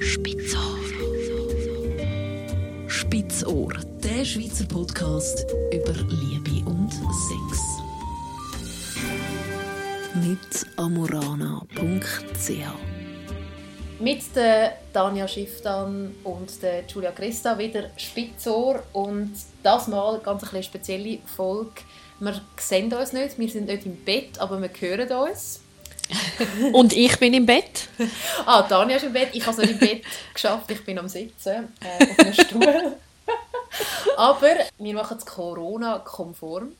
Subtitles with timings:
[0.00, 0.78] Spitzohr.
[2.86, 3.72] Spitzohr,
[4.04, 7.82] der Schweizer Podcast über Liebe und Sex.
[10.14, 12.48] Mit amorana.ch
[13.98, 19.32] Mit der Tanja Schifftan und der Julia Christa wieder Spitzohr und
[19.64, 21.82] das mal ganz eine spezielle Folge.
[22.20, 25.60] Wir sehen uns nicht, wir sind nicht im Bett, aber wir hören uns.
[26.72, 27.87] Und ich bin im Bett.
[28.46, 29.30] Ah, Tanja ist im Bett.
[29.32, 30.70] Ich habe es nicht im Bett geschafft.
[30.70, 32.96] Ich bin am Sitzen äh, auf einem Stuhl.
[34.16, 36.72] Aber wir machen es Corona-konform.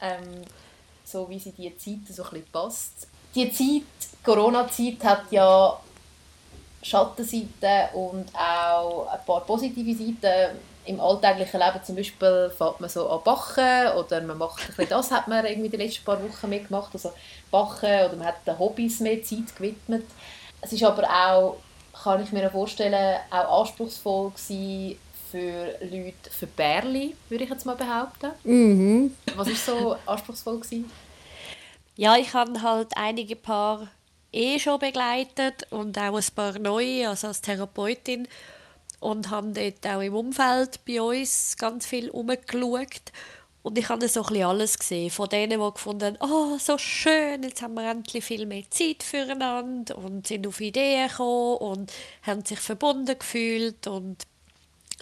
[0.00, 0.42] Ähm,
[1.04, 3.06] so wie sie die Zeit so ein bisschen passt.
[3.34, 5.78] Die Zeit, Corona-Zeit, hat ja
[6.82, 13.08] Schattenseiten und auch ein paar positive Seiten im alltäglichen Leben zum Beispiel fährt man so
[13.08, 16.48] an Bachen oder man macht ein bisschen das, hat man irgendwie die letzten paar Wochen
[16.48, 17.12] mitgemacht, also
[17.50, 20.04] Bachen oder man hat den Hobbys mehr Zeit gewidmet.
[20.64, 21.56] Es ist aber auch,
[22.02, 24.98] kann ich mir vorstellen, auch anspruchsvoll gewesen
[25.30, 28.30] für Leute, für Bärli, würde ich jetzt mal behaupten.
[28.44, 29.14] Mhm.
[29.36, 30.60] Was war so anspruchsvoll?
[30.60, 30.90] Gewesen?
[31.96, 33.88] Ja, ich habe halt einige Paar
[34.32, 38.26] eh schon begleitet und auch ein paar neue, also als Therapeutin
[39.00, 43.12] und habe dort auch im Umfeld bei uns ganz viel umgeschaut.
[43.64, 45.10] Und ich habe so ein bisschen alles gesehen.
[45.10, 49.02] Von denen, die gefunden haben, oh, so schön, jetzt haben wir endlich viel mehr Zeit
[49.02, 51.92] füreinander und sind auf Ideen gekommen und
[52.24, 54.26] haben sich verbunden gefühlt und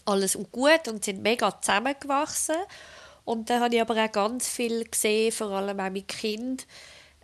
[0.04, 2.54] alles gut und sind mega zusammengewachsen.
[3.24, 6.64] Und dann habe ich aber auch ganz viel gesehen, vor allem auch mit Kindern,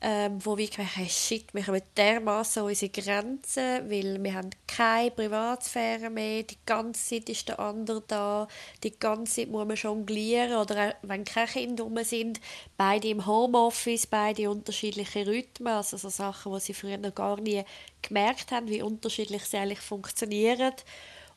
[0.01, 4.51] ähm, wo wir gedacht haben, shit, wir kommen dermaßen an unsere Grenzen, weil wir haben
[4.67, 8.47] keine Privatsphäre mehr, die ganze Zeit ist der andere da,
[8.85, 12.41] die ganze Zeit muss man jonglieren oder wenn keine Kinder rum sind,
[12.77, 17.65] beide im Homeoffice, beide unterschiedliche Rhythmen, also so Sachen, die sie früher noch gar nie
[18.01, 20.75] gemerkt haben, wie unterschiedlich sie eigentlich funktionieren.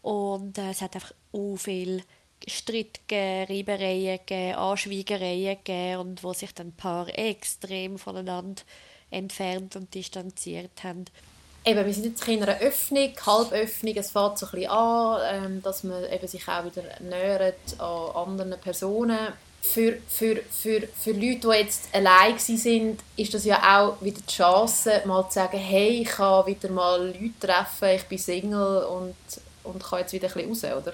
[0.02, 2.04] Und äh, es hat einfach u viel
[2.48, 8.62] Streit gegeben, Reibereien gegeben, Anschweigereien gegeben und wo sich dann paar extrem voneinander
[9.10, 11.06] entfernt und distanziert haben.
[11.64, 15.62] Eben, wir sind jetzt in einer Öffnung, Halböffnung, es fängt so ein bisschen an, ähm,
[15.62, 19.34] dass man eben sich auch wieder nähert an anderen Personen.
[19.62, 24.34] Für, für, für, für Leute, die jetzt allein sind, ist das ja auch wieder die
[24.34, 29.16] Chance, mal zu sagen, hey, ich kann wieder mal Leute treffen, ich bin Single und,
[29.64, 30.94] und kann jetzt wieder ein bisschen raus, oder?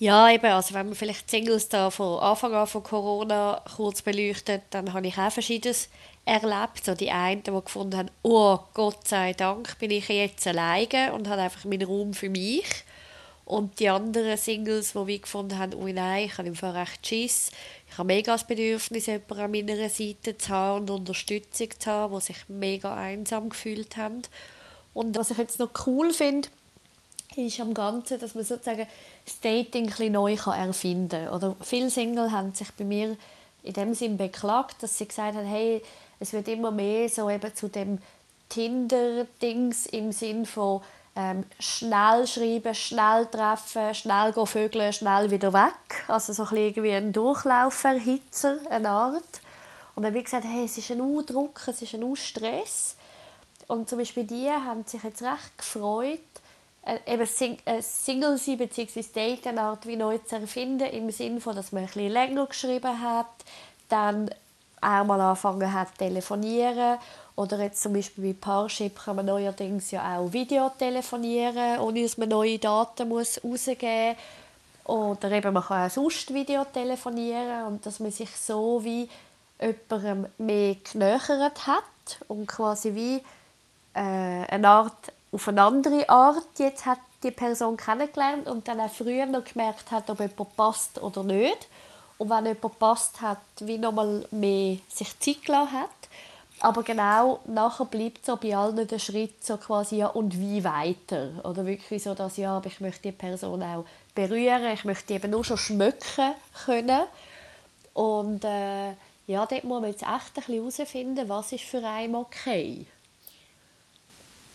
[0.00, 4.62] Ja, eben, also wenn man vielleicht Singles da von Anfang an von Corona kurz beleuchtet,
[4.70, 5.88] dann habe ich auch Verschiedenes
[6.24, 6.84] erlebt.
[6.84, 11.28] So die einen, die gefunden haben, oh Gott sei Dank bin ich jetzt alleine und
[11.28, 12.64] habe einfach meinen Raum für mich.
[13.44, 17.04] Und die anderen Singles, die wie gefunden haben, oh nein, ich habe im Fall recht
[17.04, 17.50] Schiss.
[17.90, 22.14] Ich habe mega das Bedürfnis, jemanden an meiner Seite zu haben und Unterstützung zu haben,
[22.14, 24.22] die sich mega einsam gefühlt haben.
[24.94, 26.48] Und was ich jetzt noch cool finde,
[27.36, 28.86] ist am Ganzen, dass man sozusagen
[29.28, 31.34] das Dating ein neu erfinden kann.
[31.34, 33.16] Oder viele Single haben sich bei mir
[33.62, 35.82] in dem Sinn beklagt, dass sie gesagt haben, hey,
[36.20, 37.98] es wird immer mehr so eben zu dem
[38.48, 40.80] Tinder-Dings im Sinn von
[41.14, 46.04] ähm, schnell schreiben, schnell treffen, schnell go vögeln, schnell wieder weg.
[46.06, 49.40] Also so ein bisschen irgendwie ein Durchlauferhitzer, eine Art.
[49.94, 52.96] Und dann ich gesagt, hey, es ist ein U-Druck, es ist ein U-Stress.
[53.66, 56.20] Und zum Beispiel die haben sich jetzt recht gefreut,
[57.06, 59.02] eben Sing äh, Single sein bzw.
[59.02, 63.26] Daten Art wie neu zu erfinden, im Sinne dass man bisschen länger geschrieben hat,
[63.88, 64.30] dann
[64.80, 66.98] auch mal angefangen hat zu telefonieren
[67.38, 72.18] oder jetzt zum Beispiel bei Parship kann man neuerdings ja auch Video telefonieren, ohne dass
[72.18, 74.16] man neue Daten muss rausgeben
[74.84, 74.96] muss.
[74.96, 79.08] Oder eben man kann auch sonst Video telefonieren und dass man sich so wie
[79.60, 81.84] jemandem mehr genähert hat
[82.26, 83.16] und quasi wie
[83.94, 88.90] äh, eine Art auf eine andere Art jetzt hat die Person kennengelernt und dann auch
[88.90, 91.68] früher noch gemerkt hat, ob jemand passt oder nicht.
[92.16, 95.90] Und wenn jemand passt hat, wie nochmal mehr sich Zeit gelassen hat.
[96.60, 101.30] Aber genau nachher bleibt so bei allen der Schritt so quasi, ja, und wie weiter?
[101.44, 103.84] Oder wirklich so, dass, ja, aber ich möchte die Person auch
[104.14, 106.34] berühren, ich möchte eben nur schon schmücken
[106.64, 107.02] können.
[107.94, 108.90] Und äh,
[109.28, 112.86] ja, dort muss man jetzt echt ein bisschen herausfinden, was ist für einen okay.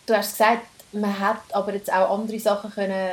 [0.05, 3.11] Du hast gesagt, man hat aber jetzt auch andere Sachen können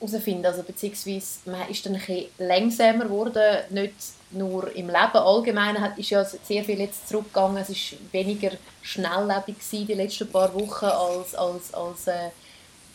[0.00, 3.94] herausfinden, also beziehungsweise man ist dann ein bisschen langsamer geworden, nicht
[4.30, 8.52] nur im Leben allgemein, hat, ist ja sehr viel jetzt zurückgegangen, es ist weniger
[8.82, 12.30] schnelllebig gewesen, die letzten paar Wochen als, als, als äh,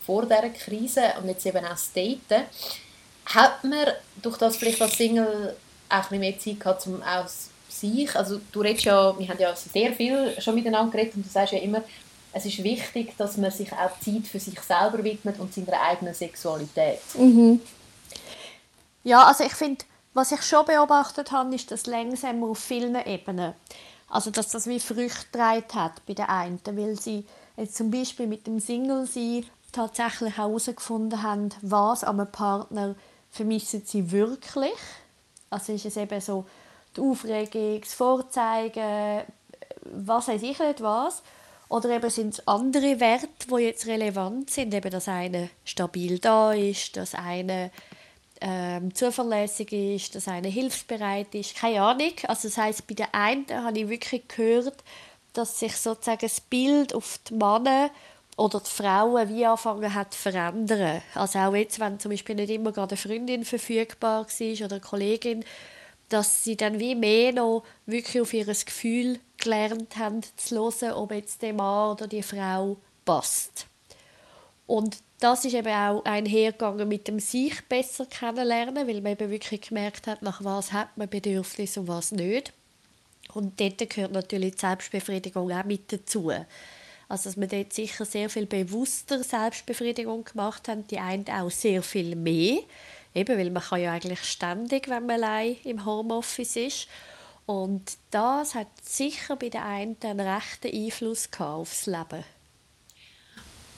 [0.06, 2.46] vor dieser Krise und jetzt eben auch das Daten.
[3.26, 3.88] Hat man
[4.22, 5.56] durch das vielleicht als Single
[5.90, 9.54] auch ein mehr Zeit gehabt, um aus sich, also du redest ja, wir haben ja
[9.56, 11.84] sehr viel schon miteinander geredet und du sagst ja immer,
[12.36, 16.14] es ist wichtig, dass man sich auch Zeit für sich selber widmet und seiner eigenen
[16.14, 17.00] Sexualität.
[17.18, 17.62] Mhm.
[19.06, 23.54] Ja, also ich finde, was ich schon beobachtet habe, ist das langsam auf vielen Ebenen.
[24.10, 28.28] Also dass das wie Früchte getragen hat bei den einen, weil sie jetzt zum Beispiel
[28.28, 32.96] mit dem Single-Sein tatsächlich herausgefunden haben, was an Partner
[33.32, 34.76] vermissen sie wirklich.
[35.50, 36.46] Also ist es eben so
[36.98, 39.24] die Aufregung, das Vorzeigen,
[39.84, 41.24] was weiß ich nicht was.
[41.70, 46.54] Oder eben sind es andere Werte, die jetzt relevant sind, eben dass einer stabil da
[46.54, 47.72] ist, dass einer
[48.42, 52.14] ähm, zuverlässig ist, dass einer hilfsbereit ist, keine Ahnung.
[52.28, 54.84] Also das heißt, bei der einen habe ich wirklich gehört,
[55.34, 57.90] dass sich sozusagen das Bild auf die Männer
[58.38, 61.02] oder die Frauen wie anfangen hat zu verändern.
[61.14, 64.82] Also auch jetzt, wenn zum Beispiel nicht immer gerade eine Freundin verfügbar war oder eine
[64.82, 65.46] Kollegin,
[66.10, 71.12] dass sie dann wie mehr noch wirklich auf ihr Gefühl gelernt haben zu hören, ob
[71.12, 73.68] jetzt der Mann oder die Frau passt.
[74.68, 79.62] Und das ist eben auch einhergegangen mit dem sich besser kennenlernen, weil man eben wirklich
[79.62, 82.54] gemerkt hat, nach was hat man Bedürfnisse und was nicht.
[83.34, 86.32] Und dort gehört natürlich die Selbstbefriedigung auch mit dazu.
[87.08, 91.84] Also dass wir dort sicher sehr viel bewusster Selbstbefriedigung gemacht haben, die einen auch sehr
[91.84, 92.60] viel mehr,
[93.16, 96.88] eben weil man kann ja eigentlich ständig, wenn man allein im Homeoffice ist.
[97.46, 102.24] Und das hat sicher bei den einen einen rechten Einfluss aufs Leben.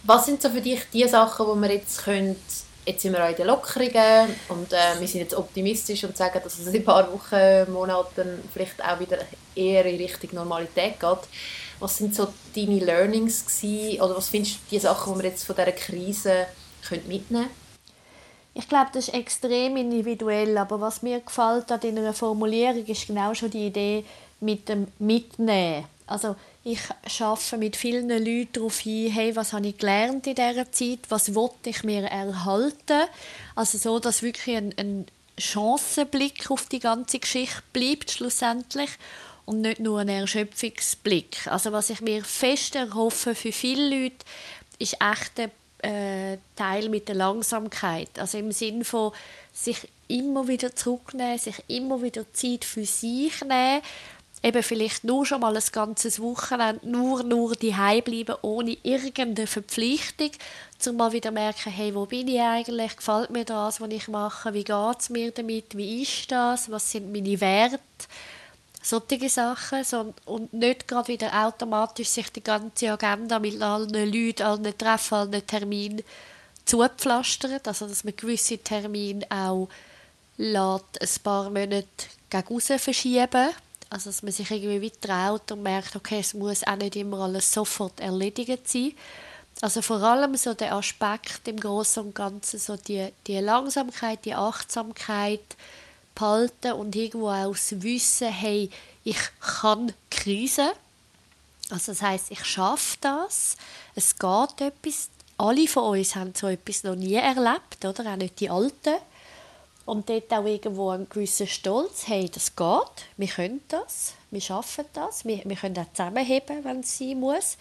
[0.04, 2.38] Was sind so für dich die Sachen, wo wir jetzt können,
[2.86, 6.40] jetzt sind wir auch in den Lockerungen und äh, wir sind jetzt optimistisch und sagen,
[6.42, 9.20] dass es in ein paar Wochen, Monaten vielleicht auch wieder
[9.54, 11.20] eher in Richtung Normalität geht.
[11.80, 15.44] Was sind so deine Learnings gewesen, oder was findest du die Sachen, die wir jetzt
[15.44, 16.48] von dieser Krise
[16.90, 17.67] mitnehmen können?
[18.58, 23.32] Ich glaube, das ist extrem individuell, aber was mir gefällt an deiner Formulierung ist genau
[23.36, 24.04] schon die Idee
[24.40, 25.86] mit dem Mitnehmen.
[26.08, 26.80] Also ich
[27.20, 31.36] arbeite mit vielen Leuten darauf hin, hey, was habe ich gelernt in dieser Zeit, was
[31.36, 33.08] wollte ich mir erhalten.
[33.54, 35.06] Also so, dass wirklich ein, ein
[35.38, 38.90] Chancenblick auf die ganze Geschichte bleibt schlussendlich
[39.46, 41.46] und nicht nur ein Erschöpfungsblick.
[41.46, 44.26] Also was ich mir fest erhoffe für viele Leute,
[44.80, 48.18] ist echt der äh, Teil mit der Langsamkeit.
[48.18, 49.12] Also im Sinn von
[49.54, 53.82] sich immer wieder zurücknehmen, sich immer wieder Zeit für sich nehmen.
[54.44, 60.30] Eben vielleicht nur schon mal ein ganzes Wochenende nur nur die bleiben ohne irgendeine Verpflichtung,
[60.86, 64.54] um mal wieder merken, hey, wo bin ich eigentlich, gefällt mir das, was ich mache,
[64.54, 67.80] wie geht es mir damit, wie ist das, was sind meine Werte,
[68.90, 74.44] solche Sachen so, und nicht gerade wieder automatisch sich die ganze Agenda mit allen Leuten,
[74.44, 76.04] allen Treffen, allen Terminen
[76.66, 79.70] zupflastern, also dass man gewisse Termine auch
[80.38, 81.86] lässt, ein paar Monate
[82.30, 83.50] gegen verschieben
[83.90, 87.52] also dass man sich irgendwie traut und merkt, okay, es muss auch nicht immer alles
[87.52, 88.94] sofort erledigt sein.
[89.62, 94.36] Also vor allem so der Aspekt im Großen und Ganzen, so die, die Langsamkeit, die
[94.36, 95.56] Achtsamkeit
[96.18, 98.70] behalten und irgendwo auch das Wissen, hey,
[99.04, 100.72] ich kann Krise.
[101.70, 103.56] Also das heißt, ich schaffe das,
[103.96, 105.10] es geht etwas.
[105.38, 108.12] Alle von uns haben so etwas noch nie erlebt, oder?
[108.12, 108.96] Auch nicht die Alten.
[109.86, 114.86] Und dort auch irgendwo einen gewissen Stolz, hey, das geht, wir können das, wir schaffen
[114.92, 117.58] das, wir, wir können auch zusammenheben, wenn es sein muss.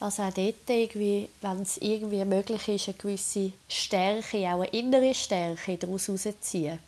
[0.00, 5.14] Also auch dort, irgendwie, wenn es irgendwie möglich ist, eine gewisse Stärke, auch eine innere
[5.14, 6.78] Stärke daraus herausziehen.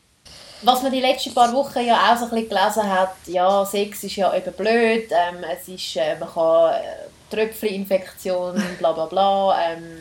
[0.62, 4.04] Was man die letzten paar Wochen ja auch so ein bisschen gelesen hat, ja, Sex
[4.04, 9.58] ist ja eben blöd, ähm, es ist, äh, man kann äh, Tröpfcheninfektion, bla bla bla.
[9.62, 9.98] Ähm,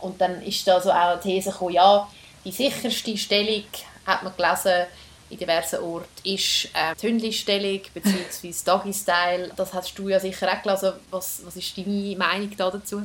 [0.00, 2.08] und dann ist da so auch die These gekommen, ja,
[2.44, 3.64] die sicherste Stellung
[4.06, 4.86] hat man gelesen,
[5.30, 8.52] in diversen Orten, ist äh, die Hündli-Stellung bzw.
[8.64, 9.52] Doggy-Style.
[9.56, 10.92] Das hast du ja sicher auch gelesen.
[11.10, 13.02] Was, was ist deine Meinung da dazu?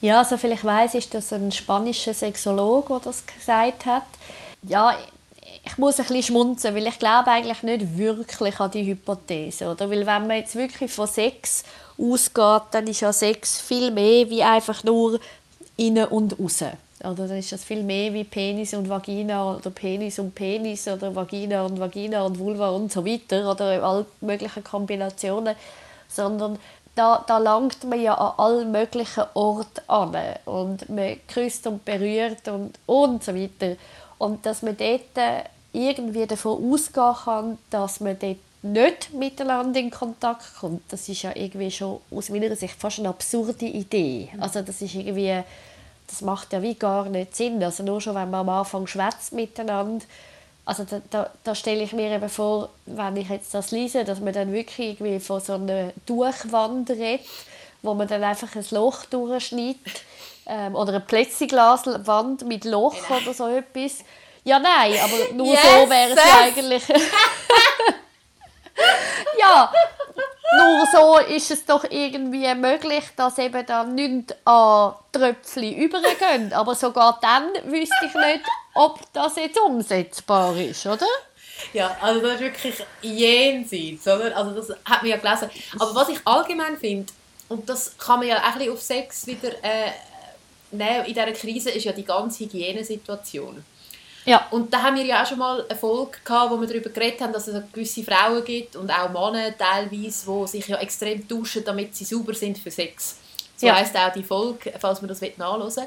[0.00, 4.04] Ja, so viel ich weiß, ist das ein spanischer Sexologe, der das gesagt hat.
[4.62, 4.96] Ja,
[5.64, 9.70] ich muss ein bisschen schmunzeln, weil ich glaube eigentlich nicht wirklich an die Hypothese.
[9.70, 9.90] Oder?
[9.90, 11.64] Weil wenn man jetzt wirklich von Sex
[11.98, 15.20] ausgeht, dann ist ja Sex viel mehr wie einfach nur
[15.76, 16.70] innen und außen.
[17.02, 21.14] Oder dann ist das viel mehr wie Penis und Vagina oder Penis und Penis oder
[21.14, 25.56] Vagina und Vagina und Vulva und so weiter oder all möglichen Kombinationen,
[26.08, 26.58] sondern
[26.94, 30.14] da, da langt man ja an allen möglichen Orten an
[30.44, 33.76] und man küsst und berührt und, und so weiter.
[34.20, 39.90] Und dass man dort äh, irgendwie davon ausgehen kann, dass man dort nicht miteinander in
[39.90, 44.28] Kontakt kommt, das ist ja irgendwie schon aus meiner Sicht fast eine absurde Idee.
[44.38, 45.42] Also das ist irgendwie
[46.10, 47.62] das macht ja wie gar nicht Sinn.
[47.62, 50.04] Also nur schon, wenn man am Anfang schwätzt miteinander,
[50.64, 54.20] also da, da, da stelle ich mir eben vor, wenn ich jetzt das lese, dass
[54.20, 57.26] man dann wirklich irgendwie von so einer Durchwand redet,
[57.82, 60.02] wo man dann einfach ein Loch durchschneidet
[60.50, 63.20] ähm, oder eine Plexiglaswand mit Loch genau.
[63.20, 64.04] oder so etwas.
[64.42, 66.82] Ja, nein, aber nur yes, so wäre es ja eigentlich.
[69.38, 69.72] ja,
[70.58, 76.52] nur so ist es doch irgendwie möglich, dass eben dann nichts an Tröpfchen übergehen.
[76.52, 81.06] Aber sogar dann wüsste ich nicht, ob das jetzt umsetzbar ist, oder?
[81.72, 84.36] Ja, also das ist wirklich jenseits, oder?
[84.36, 85.50] Also das hat man ja gelesen.
[85.78, 87.12] Aber was ich allgemein finde,
[87.48, 89.90] und das kann man ja auch ein bisschen auf Sex wieder äh,
[90.72, 93.64] nehmen, in dieser Krise, ist ja die ganze Hygienesituation.
[94.26, 94.46] Ja.
[94.50, 97.20] Und da haben wir ja auch schon mal eine Folge gehabt, wo wir darüber geredet
[97.20, 101.64] haben, dass es gewisse Frauen gibt und auch Männer teilweise, die sich ja extrem duschen,
[101.64, 103.16] damit sie sauber sind für Sex.
[103.56, 103.74] So ja.
[103.74, 105.86] heisst auch die Folge, falls man das nachhören will.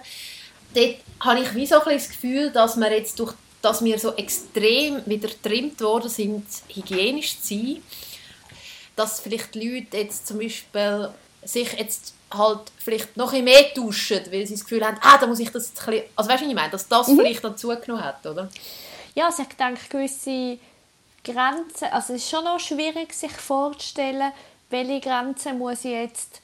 [0.74, 4.14] Dort habe ich wie so ein das Gefühl, dass wir jetzt durch dass wir so
[4.16, 7.84] extrem wieder getrimmt worden sind, hygienisch zu sein,
[8.98, 11.10] dass vielleicht die Leute jetzt zum Beispiel
[11.44, 15.28] sich jetzt halt vielleicht noch ein mehr duschen, weil sie das Gefühl haben, ah, da
[15.28, 17.18] muss ich das jetzt ein bisschen, also weißt du, was ich meine, dass das mhm.
[17.18, 18.50] vielleicht dann zugenommen hat, oder?
[19.16, 20.58] Ja, also ich denke, gewisse
[21.24, 24.32] Grenzen, also es ist schon noch schwierig, sich vorzustellen,
[24.70, 26.42] welche Grenzen muss ich jetzt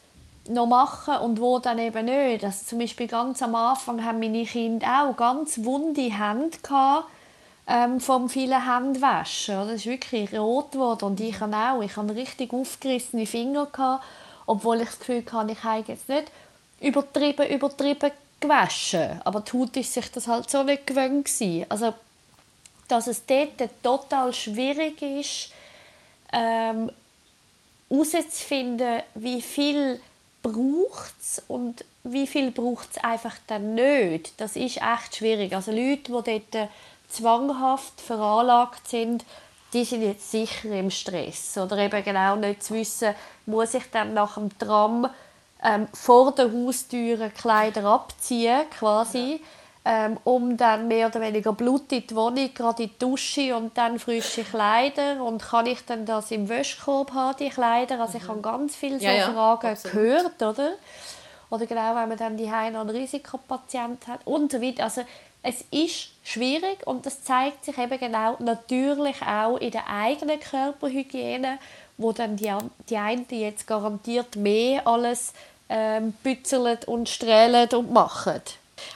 [0.47, 2.43] noch machen und wo dann eben nicht.
[2.43, 7.07] Also zum Beispiel ganz am Anfang haben meine Kinder auch ganz wunde Hände gehabt,
[7.67, 9.55] ähm, vom vielen Handwaschen.
[9.55, 11.81] Das ist wirklich rot geworden und ich habe auch.
[11.81, 14.03] Ich habe richtig aufgerissene Finger gehabt
[14.49, 16.31] obwohl ich das Gefühl hatte, ich habe jetzt nicht
[16.81, 19.21] übertrieben, übertrieben gewaschen.
[19.23, 21.67] Aber die Haut ist sich das halt so nicht gewöhnt gewesen.
[21.69, 21.93] Also,
[22.87, 25.51] dass es dort total schwierig ist,
[26.33, 26.91] ähm,
[27.89, 30.01] herauszufinden, wie viel
[30.41, 34.33] braucht es und wie viel braucht es einfach dann nicht.
[34.37, 35.53] Das ist echt schwierig.
[35.53, 36.69] Also Leute, die dort
[37.07, 39.25] zwanghaft veranlagt sind,
[39.73, 41.57] die sind jetzt sicher im Stress.
[41.57, 43.13] Oder eben genau nicht zu wissen,
[43.45, 45.09] muss ich dann nach dem Tram
[45.63, 49.41] ähm, vor der Haustür Kleider abziehen, quasi,
[49.85, 53.77] ähm, um dann mehr oder weniger Blut in die Wohnung, gerade in die Dusche und
[53.77, 55.23] dann frische Kleider.
[55.23, 57.99] Und kann ich dann das im Wäschkorb haben, die Kleider?
[57.99, 59.95] Also ich habe ganz viele so ja, ja, Fragen absolut.
[59.95, 60.71] gehört, oder?
[61.51, 64.83] Oder genau, wenn man dann die noch einen Risikopatient hat und so weiter.
[64.83, 65.01] Also
[65.41, 71.59] es ist schwierig und das zeigt sich eben genau natürlich auch in der eigenen Körperhygiene,
[71.97, 72.53] wo dann die,
[72.89, 75.33] die einen jetzt garantiert mehr alles
[75.69, 78.41] ähm, bützelt und strahlen und machen.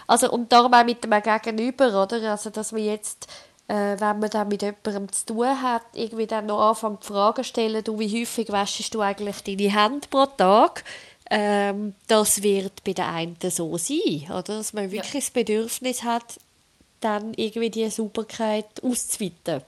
[0.08, 2.32] Also, und darum auch mit dem Gegenüber, oder?
[2.32, 3.28] Also, dass man jetzt,
[3.68, 7.84] äh, wenn man dann mit jemandem zu tun hat, irgendwie dann noch anfängt Fragen stellen,
[7.84, 10.84] du, wie häufig wäschst du eigentlich deine Hände pro Tag?
[11.30, 14.44] Ähm, das wird bei den einen so sein, oder?
[14.44, 15.20] dass man wirklich ja.
[15.20, 16.40] das Bedürfnis hat,
[17.00, 19.64] dann irgendwie die Sauberkeit auszuweiten.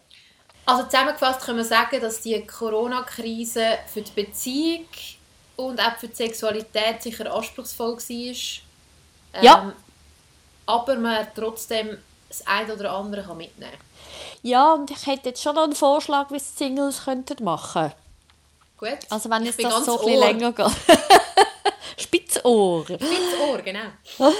[0.65, 4.85] Also zusammengefasst können wir sagen, dass die Corona-Krise für die Beziehung
[5.57, 8.07] und auch für die Sexualität sicher anspruchsvoll war.
[8.07, 9.73] Ähm, ja.
[10.65, 11.97] Aber man trotzdem
[12.27, 13.77] das eine oder andere kann mitnehmen
[14.41, 17.91] Ja, und ich hätte jetzt schon noch einen Vorschlag, wie es Singles könnten machen
[18.77, 18.97] Gut.
[19.09, 20.67] Also wenn es das so ein länger geht.
[21.97, 22.85] Spitzohr.
[22.85, 23.89] Spitzohr, genau.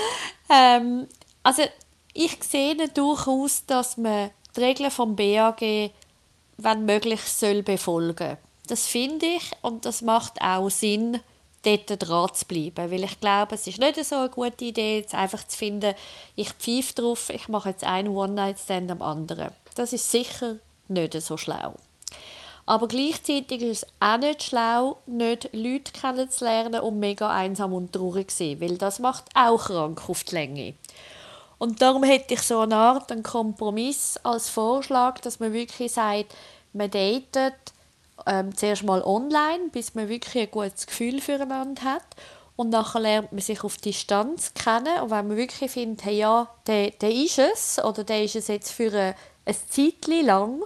[0.50, 1.08] ähm,
[1.44, 1.64] also
[2.14, 5.92] ich sehe durchaus, dass man die Regeln vom BAG,
[6.58, 8.38] wenn möglich, soll befolgen.
[8.68, 11.20] Das finde ich und das macht auch Sinn,
[11.66, 12.92] dort dran zu bleiben.
[12.92, 15.96] Weil ich glaube, es ist nicht so eine gute Idee, jetzt einfach zu finden,
[16.36, 19.52] ich pfeife drauf, ich mache jetzt einen One-Night-Stand am anderen.
[19.76, 21.76] Das ist sicher nicht so schlau.
[22.66, 28.32] Aber gleichzeitig ist es auch nicht schlau, nicht Leute kennenzulernen und mega einsam und traurig
[28.32, 30.74] zu sein, weil das macht auch krank auf die Länge.
[31.58, 36.36] Und darum hätte ich so eine Art einen Kompromiss als Vorschlag, dass man wirklich sagt,
[36.74, 37.54] man datet
[38.26, 42.04] ähm, zuerst mal online, bis man wirklich ein gutes Gefühl füreinander hat.
[42.56, 45.02] Und nachher lernt man sich auf Distanz kennen.
[45.02, 48.48] Und wenn man wirklich findet, hey, ja, der, der ist es, oder der ist es
[48.48, 50.64] jetzt für ein, ein Zeitchen lang,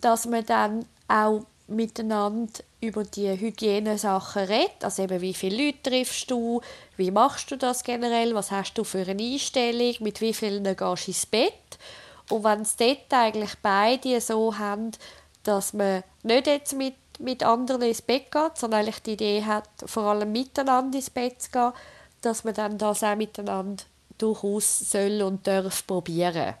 [0.00, 6.30] dass man dann auch miteinander über die Hygienesachen redet, also eben wie viele Leute triffst
[6.30, 6.60] du,
[6.96, 10.80] wie machst du das generell, was hast du für eine Einstellung, mit wie vielen gehst
[10.80, 11.78] du ins Bett?
[12.30, 14.92] Und wenn es dort eigentlich beide so haben,
[15.42, 19.68] dass man nicht jetzt mit, mit anderen ins Bett geht, sondern eigentlich die Idee hat,
[19.84, 21.72] vor allem miteinander ins Bett zu gehen,
[22.20, 23.84] dass man dann das auch miteinander
[24.18, 26.54] durchaus soll und darf probieren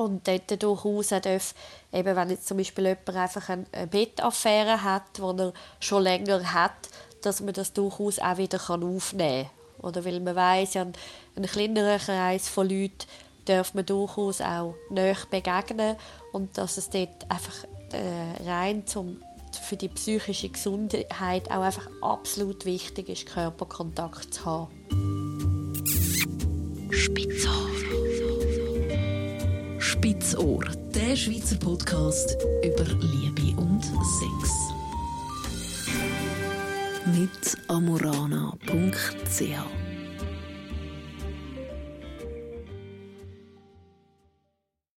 [0.00, 1.54] und dort durchaus darf,
[1.92, 6.88] eben wenn jetzt zum Beispiel jemand einfach eine Bettaffäre hat, die er schon länger hat,
[7.20, 9.50] dass man das durchaus auch wieder aufnehmen kann.
[9.82, 10.86] Oder weil man weiss, ja,
[11.36, 13.06] einen kleineren Kreis von Leuten
[13.44, 15.96] darf man durchaus auch näher begegnen
[16.32, 19.22] und dass es dort einfach äh, rein zum
[19.68, 25.72] für die psychische Gesundheit auch einfach absolut wichtig ist, Körperkontakt zu haben.
[26.90, 28.09] Spitzohr.
[30.00, 30.64] Spitzohr,
[30.94, 34.72] der Schweizer Podcast über Liebe und Sex.
[37.04, 39.89] Mit amorana.ch